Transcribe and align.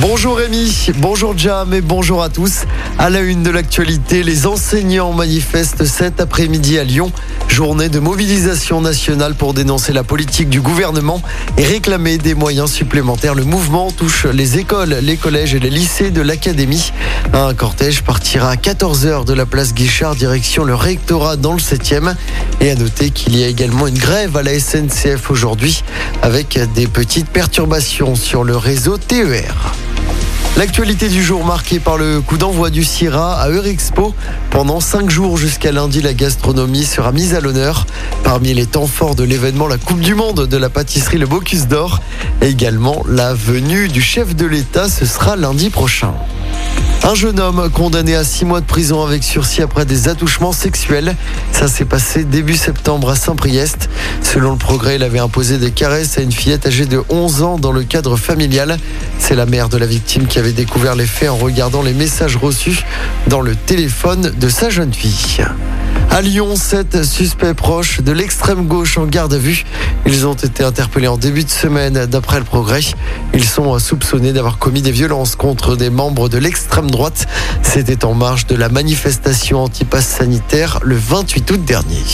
Bonjour 0.00 0.36
Rémi, 0.36 0.90
bonjour 0.96 1.38
Jam 1.38 1.72
et 1.72 1.80
bonjour 1.80 2.22
à 2.22 2.28
tous. 2.28 2.64
À 2.98 3.10
la 3.10 3.20
une 3.20 3.44
de 3.44 3.50
l'actualité, 3.50 4.24
les 4.24 4.46
enseignants 4.46 5.12
manifestent 5.12 5.84
cet 5.84 6.20
après-midi 6.20 6.78
à 6.78 6.84
Lyon. 6.84 7.12
Journée 7.48 7.88
de 7.88 8.00
mobilisation 8.00 8.80
nationale 8.80 9.34
pour 9.34 9.54
dénoncer 9.54 9.92
la 9.92 10.02
politique 10.02 10.48
du 10.48 10.60
gouvernement 10.60 11.22
et 11.56 11.64
réclamer 11.64 12.18
des 12.18 12.34
moyens 12.34 12.72
supplémentaires. 12.72 13.36
Le 13.36 13.44
mouvement 13.44 13.92
touche 13.92 14.26
les 14.26 14.58
écoles, 14.58 14.96
les 15.00 15.16
collèges 15.16 15.54
et 15.54 15.60
les 15.60 15.70
lycées 15.70 16.10
de 16.10 16.22
l'académie. 16.22 16.92
Un 17.32 17.54
cortège 17.54 18.02
partira 18.02 18.50
à 18.50 18.56
14h 18.56 19.24
de 19.24 19.32
la 19.32 19.46
place 19.46 19.74
Guichard 19.74 20.16
direction 20.16 20.64
le 20.64 20.74
rectorat 20.74 21.36
dans 21.36 21.52
le 21.52 21.60
7e. 21.60 22.14
Et 22.60 22.70
à 22.70 22.74
noter 22.74 23.10
qu'il 23.10 23.36
y 23.36 23.44
a 23.44 23.46
également 23.46 23.86
une 23.86 23.98
grève 23.98 24.36
à 24.36 24.42
la 24.42 24.58
SNCF 24.58 25.30
aujourd'hui 25.30 25.84
avec 26.22 26.58
des 26.74 26.88
petites 26.88 27.28
perturbations 27.28 28.16
sur 28.16 28.42
le 28.42 28.56
réseau 28.56 28.98
TER. 28.98 29.74
L'actualité 30.56 31.08
du 31.08 31.20
jour 31.20 31.44
marquée 31.44 31.80
par 31.80 31.98
le 31.98 32.20
coup 32.20 32.36
d'envoi 32.36 32.70
du 32.70 32.84
CIRA 32.84 33.40
à 33.40 33.48
Eurexpo. 33.48 34.14
Pendant 34.50 34.78
cinq 34.78 35.10
jours 35.10 35.36
jusqu'à 35.36 35.72
lundi, 35.72 36.00
la 36.00 36.14
gastronomie 36.14 36.84
sera 36.84 37.10
mise 37.10 37.34
à 37.34 37.40
l'honneur. 37.40 37.86
Parmi 38.22 38.54
les 38.54 38.66
temps 38.66 38.86
forts 38.86 39.16
de 39.16 39.24
l'événement, 39.24 39.66
la 39.66 39.78
Coupe 39.78 39.98
du 39.98 40.14
Monde 40.14 40.46
de 40.46 40.56
la 40.56 40.70
pâtisserie 40.70 41.18
Le 41.18 41.26
Bocuse 41.26 41.66
d'Or. 41.66 41.98
Également 42.40 43.02
la 43.08 43.34
venue 43.34 43.88
du 43.88 44.00
chef 44.00 44.36
de 44.36 44.46
l'État, 44.46 44.88
ce 44.88 45.06
sera 45.06 45.34
lundi 45.34 45.70
prochain. 45.70 46.14
Un 47.06 47.14
jeune 47.14 47.38
homme 47.38 47.68
condamné 47.68 48.14
à 48.14 48.24
six 48.24 48.46
mois 48.46 48.62
de 48.62 48.64
prison 48.64 49.04
avec 49.04 49.24
sursis 49.24 49.60
après 49.60 49.84
des 49.84 50.08
attouchements 50.08 50.52
sexuels. 50.52 51.14
Ça 51.52 51.68
s'est 51.68 51.84
passé 51.84 52.24
début 52.24 52.56
septembre 52.56 53.10
à 53.10 53.14
Saint-Priest. 53.14 53.90
Selon 54.22 54.52
le 54.52 54.56
progrès, 54.56 54.96
il 54.96 55.02
avait 55.02 55.18
imposé 55.18 55.58
des 55.58 55.70
caresses 55.70 56.16
à 56.16 56.22
une 56.22 56.32
fillette 56.32 56.64
âgée 56.66 56.86
de 56.86 57.02
11 57.10 57.42
ans 57.42 57.58
dans 57.58 57.72
le 57.72 57.82
cadre 57.82 58.16
familial. 58.16 58.78
C'est 59.18 59.34
la 59.34 59.44
mère 59.44 59.68
de 59.68 59.76
la 59.76 59.84
victime 59.84 60.26
qui 60.26 60.38
avait 60.38 60.52
découvert 60.52 60.94
les 60.94 61.06
faits 61.06 61.28
en 61.28 61.36
regardant 61.36 61.82
les 61.82 61.92
messages 61.92 62.36
reçus 62.36 62.86
dans 63.26 63.42
le 63.42 63.54
téléphone 63.54 64.32
de 64.40 64.48
sa 64.48 64.70
jeune 64.70 64.94
fille. 64.94 65.44
À 66.14 66.22
Lyon, 66.22 66.54
sept 66.54 67.02
suspects 67.02 67.54
proches 67.54 68.00
de 68.00 68.12
l'extrême 68.12 68.68
gauche 68.68 68.98
en 68.98 69.04
garde 69.04 69.34
à 69.34 69.36
vue. 69.36 69.64
Ils 70.06 70.28
ont 70.28 70.34
été 70.34 70.62
interpellés 70.62 71.08
en 71.08 71.16
début 71.16 71.42
de 71.42 71.50
semaine 71.50 72.06
d'après 72.06 72.38
le 72.38 72.44
progrès. 72.44 72.82
Ils 73.32 73.42
sont 73.42 73.76
soupçonnés 73.80 74.32
d'avoir 74.32 74.58
commis 74.58 74.80
des 74.80 74.92
violences 74.92 75.34
contre 75.34 75.74
des 75.74 75.90
membres 75.90 76.28
de 76.28 76.38
l'extrême 76.38 76.88
droite. 76.88 77.26
C'était 77.64 78.04
en 78.04 78.14
marge 78.14 78.46
de 78.46 78.54
la 78.54 78.68
manifestation 78.68 79.64
anti-pass 79.64 80.06
sanitaire 80.06 80.78
le 80.84 80.94
28 80.94 81.50
août 81.50 81.64
dernier. 81.64 82.04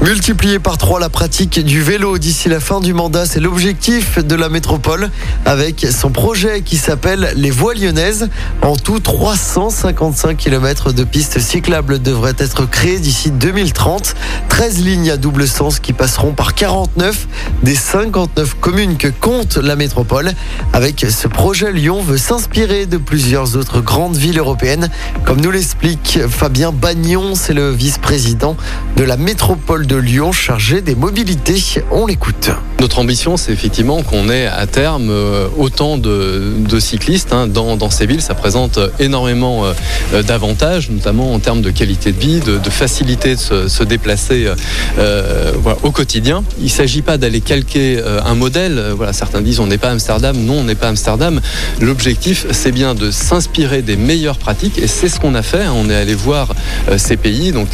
Multiplier 0.00 0.60
par 0.60 0.78
trois 0.78 1.00
la 1.00 1.08
pratique 1.08 1.58
du 1.58 1.82
vélo 1.82 2.18
d'ici 2.18 2.48
la 2.48 2.60
fin 2.60 2.80
du 2.80 2.94
mandat, 2.94 3.26
c'est 3.26 3.40
l'objectif 3.40 4.24
de 4.24 4.36
la 4.36 4.48
métropole 4.48 5.10
avec 5.44 5.84
son 5.90 6.10
projet 6.10 6.62
qui 6.62 6.76
s'appelle 6.76 7.32
les 7.34 7.50
Voies 7.50 7.74
lyonnaises. 7.74 8.28
En 8.62 8.76
tout, 8.76 9.00
355 9.00 10.36
km 10.36 10.92
de 10.92 11.02
pistes 11.02 11.40
cyclables 11.40 12.00
devraient 12.00 12.36
être 12.38 12.64
créées 12.64 13.00
d'ici 13.00 13.32
2030. 13.32 14.14
13 14.48 14.78
lignes 14.78 15.10
à 15.10 15.16
double 15.16 15.48
sens 15.48 15.80
qui 15.80 15.92
passeront 15.92 16.32
par 16.32 16.54
49 16.54 17.26
des 17.64 17.74
59 17.74 18.54
communes 18.60 18.98
que 18.98 19.08
compte 19.08 19.56
la 19.56 19.74
métropole. 19.74 20.32
Avec 20.72 21.04
ce 21.10 21.26
projet, 21.26 21.72
Lyon 21.72 22.02
veut 22.02 22.18
s'inspirer 22.18 22.86
de 22.86 22.98
plusieurs 22.98 23.56
autres 23.56 23.80
grandes 23.80 24.16
villes 24.16 24.38
européennes, 24.38 24.90
comme 25.24 25.40
nous 25.40 25.50
l'explique 25.50 26.20
Fabien 26.30 26.70
Bagnon, 26.70 27.34
c'est 27.34 27.54
le 27.54 27.72
vice-président 27.72 28.56
de 28.96 29.02
la 29.02 29.16
métropole 29.16 29.87
de 29.88 29.96
Lyon 29.96 30.32
chargé 30.32 30.82
des 30.82 30.94
mobilités. 30.94 31.62
On 31.90 32.04
l'écoute. 32.04 32.50
Notre 32.78 32.98
ambition, 32.98 33.38
c'est 33.38 33.52
effectivement 33.52 34.02
qu'on 34.02 34.28
ait 34.28 34.46
à 34.46 34.66
terme 34.66 35.08
euh, 35.08 35.48
autant 35.56 35.96
de, 35.96 36.78
cyclistes 36.78 37.32
hein, 37.32 37.46
dans, 37.46 37.90
ces 37.90 38.04
villes. 38.04 38.20
Ça 38.20 38.34
présente 38.34 38.78
énormément 39.00 39.64
euh, 39.64 40.22
d'avantages, 40.22 40.90
notamment 40.90 41.32
en 41.32 41.38
termes 41.38 41.62
de 41.62 41.70
qualité 41.70 42.12
de 42.12 42.20
vie, 42.20 42.40
de, 42.40 42.70
facilité 42.70 43.34
de 43.34 43.68
se, 43.68 43.82
déplacer 43.82 44.52
euh, 44.98 45.52
au 45.82 45.90
quotidien. 45.90 46.44
Il 46.58 46.66
ne 46.66 46.70
s'agit 46.70 47.00
pas 47.02 47.16
d'aller 47.16 47.40
calquer 47.40 47.98
un 48.24 48.34
modèle. 48.34 48.92
Voilà, 48.94 49.14
certains 49.14 49.40
disent 49.40 49.58
on 49.58 49.66
n'est 49.66 49.78
pas 49.78 49.90
Amsterdam. 49.90 50.36
Non, 50.36 50.58
on 50.58 50.64
n'est 50.64 50.74
pas 50.74 50.88
Amsterdam. 50.88 51.40
L'objectif, 51.80 52.46
c'est 52.50 52.72
bien 52.72 52.94
de 52.94 53.10
s'inspirer 53.10 53.80
des 53.80 53.96
meilleures 53.96 54.38
pratiques 54.38 54.78
et 54.78 54.86
c'est 54.86 55.08
ce 55.08 55.18
qu'on 55.18 55.34
a 55.34 55.42
fait. 55.42 55.64
Hein. 55.64 55.72
On 55.74 55.88
est 55.88 55.96
allé 55.96 56.14
voir 56.14 56.54
ces 56.98 57.16
pays, 57.16 57.52
donc, 57.52 57.70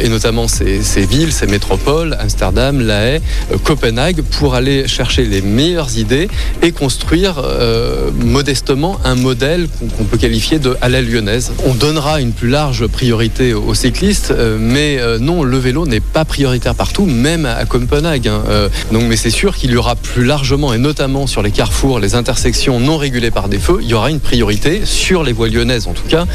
et 0.00 0.08
notamment 0.08 0.48
ces 0.48 1.06
villes, 1.06 1.33
ces 1.34 1.46
métropoles, 1.46 2.16
Amsterdam, 2.20 2.80
La 2.80 3.06
Haye, 3.06 3.20
Copenhague 3.64 4.22
pour 4.22 4.54
aller 4.54 4.86
chercher 4.86 5.24
les 5.24 5.42
meilleures 5.42 5.98
idées 5.98 6.28
et 6.62 6.70
construire 6.72 7.42
euh, 7.42 8.10
modestement 8.12 9.00
un 9.04 9.16
modèle 9.16 9.68
qu'on 9.98 10.04
peut 10.04 10.16
qualifier 10.16 10.58
de 10.58 10.76
à 10.80 10.88
la 10.88 11.02
lyonnaise. 11.02 11.52
On 11.66 11.74
donnera 11.74 12.20
une 12.20 12.32
plus 12.32 12.48
large 12.48 12.86
priorité 12.86 13.52
aux 13.52 13.74
cyclistes, 13.74 14.30
euh, 14.30 14.56
mais 14.60 14.98
euh, 15.00 15.18
non, 15.18 15.42
le 15.42 15.58
vélo 15.58 15.86
n'est 15.86 16.00
pas 16.00 16.24
prioritaire 16.24 16.76
partout, 16.76 17.04
même 17.04 17.46
à 17.46 17.64
Copenhague. 17.64 18.28
Hein. 18.28 18.42
donc, 18.92 19.02
mais 19.08 19.16
c'est 19.16 19.30
sûr 19.30 19.56
qu'il 19.56 19.72
y 19.72 19.76
aura 19.76 19.96
plus 19.96 20.24
largement, 20.24 20.72
et 20.72 20.78
notamment 20.78 21.26
sur 21.26 21.42
les 21.42 21.50
carrefours, 21.50 21.98
les 21.98 22.14
intersections 22.14 22.78
non 22.78 22.96
régulées 22.96 23.32
par 23.32 23.48
des 23.48 23.58
feux, 23.58 23.78
il 23.82 23.88
y 23.88 23.94
aura 23.94 24.10
une 24.10 24.20
priorité 24.20 24.82
sur 24.84 25.24
les 25.24 25.32
voies 25.32 25.48
lyonnaises, 25.48 25.88
en 25.88 25.92
tout 25.92 26.06
cas, 26.08 26.26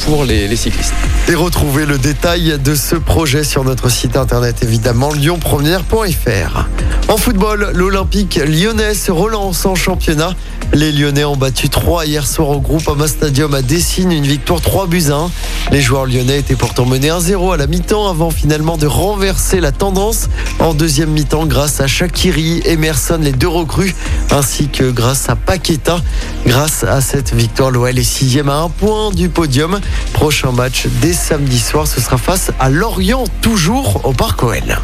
pour 0.00 0.24
les, 0.24 0.48
les 0.48 0.56
cyclistes. 0.56 0.94
Et 1.28 1.34
retrouvez 1.34 1.84
le 1.84 1.98
détail 1.98 2.58
de 2.62 2.74
ce 2.74 2.96
projet 2.96 3.44
sur 3.44 3.64
notre 3.64 3.90
site 3.90 4.13
internet, 4.16 4.62
évidemment, 4.62 5.12
lyonpremière.fr. 5.12 6.68
En 7.08 7.16
football, 7.16 7.70
l'Olympique 7.74 8.36
lyonnais 8.36 8.94
se 8.94 9.12
relance 9.12 9.66
en 9.66 9.74
championnat. 9.74 10.34
Les 10.72 10.90
Lyonnais 10.92 11.24
ont 11.24 11.36
battu 11.36 11.68
3 11.68 12.06
hier 12.06 12.26
soir 12.26 12.50
au 12.50 12.60
groupe 12.60 12.88
Ama 12.88 13.06
Stadium 13.06 13.54
à 13.54 13.62
Dessine, 13.62 14.10
une 14.10 14.26
victoire 14.26 14.60
3 14.60 14.86
buts 14.86 15.10
1. 15.10 15.30
Les 15.70 15.80
joueurs 15.80 16.06
lyonnais 16.06 16.38
étaient 16.38 16.56
pourtant 16.56 16.84
menés 16.84 17.08
1-0 17.08 17.54
à 17.54 17.56
la 17.56 17.66
mi-temps 17.66 18.08
avant 18.08 18.30
finalement 18.30 18.76
de 18.76 18.86
renverser 18.86 19.60
la 19.60 19.72
tendance 19.72 20.28
en 20.58 20.74
deuxième 20.74 21.10
mi-temps 21.10 21.46
grâce 21.46 21.80
à 21.80 21.86
Shakiri, 21.86 22.62
Emerson, 22.64 23.18
les 23.20 23.32
deux 23.32 23.48
recrues, 23.48 23.94
ainsi 24.30 24.68
que 24.68 24.90
grâce 24.90 25.28
à 25.28 25.36
Paqueta. 25.36 26.00
Grâce 26.46 26.84
à 26.84 27.00
cette 27.00 27.34
victoire, 27.34 27.70
l'OL 27.70 27.98
est 27.98 28.02
sixième 28.02 28.48
à 28.48 28.56
un 28.56 28.68
point 28.68 29.10
du 29.10 29.28
podium. 29.28 29.80
Prochain 30.12 30.52
match 30.52 30.86
dès 31.00 31.12
samedi 31.12 31.58
soir, 31.58 31.86
ce 31.86 32.00
sera 32.00 32.18
face 32.18 32.50
à 32.58 32.70
Lorient, 32.70 33.24
toujours 33.40 34.00
au 34.04 34.12
Parc 34.12 34.42
OL. 34.42 34.80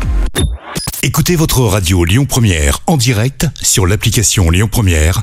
Écoutez 1.02 1.34
votre 1.34 1.62
radio 1.62 2.04
Lyon 2.04 2.26
Première 2.26 2.80
en 2.86 2.98
direct 2.98 3.46
sur 3.62 3.86
l'application 3.86 4.50
Lyon 4.50 4.68
Première, 4.70 5.22